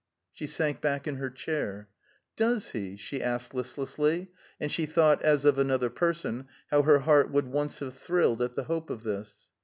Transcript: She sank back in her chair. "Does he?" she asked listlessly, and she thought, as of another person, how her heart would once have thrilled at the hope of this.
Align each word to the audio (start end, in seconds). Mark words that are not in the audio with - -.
She 0.33 0.47
sank 0.47 0.81
back 0.81 1.05
in 1.07 1.17
her 1.17 1.29
chair. 1.29 1.87
"Does 2.35 2.71
he?" 2.71 2.97
she 2.97 3.21
asked 3.21 3.53
listlessly, 3.53 4.31
and 4.59 4.71
she 4.71 4.87
thought, 4.87 5.21
as 5.21 5.45
of 5.45 5.59
another 5.59 5.91
person, 5.91 6.47
how 6.71 6.81
her 6.81 7.01
heart 7.01 7.29
would 7.29 7.45
once 7.45 7.77
have 7.77 7.93
thrilled 7.95 8.41
at 8.41 8.55
the 8.55 8.63
hope 8.63 8.89
of 8.89 9.03
this. 9.03 9.47